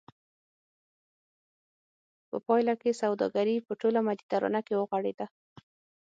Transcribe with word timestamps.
په 2.29 2.37
پایله 2.47 2.73
کې 2.81 2.99
سوداګري 3.01 3.55
په 3.67 3.73
ټوله 3.81 3.99
مدیترانه 4.07 4.59
کې 4.67 4.73
وغوړېده 4.77 5.25